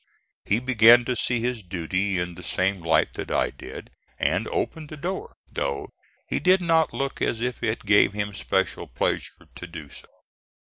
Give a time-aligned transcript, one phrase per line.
[0.45, 4.89] He began to see his duty in the same light that I did, and opened
[4.89, 5.91] the door, though
[6.27, 10.07] he did not look as if it gave him special pleasure to do so.